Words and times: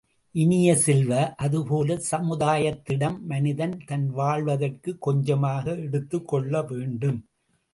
இனிய 0.35 0.75
செல்வ, 0.75 1.35
அதுபோலச் 1.37 2.07
சமுதாயத்திடம் 2.11 3.19
மனிதன் 3.19 3.77
தான் 3.85 4.09
வாழ்வதற்குக் 4.09 5.01
கொஞ்சமாக 5.01 5.75
எடுத்துக் 5.75 6.27
கொள்ள 6.27 6.61
வேண்டும். 6.61 7.21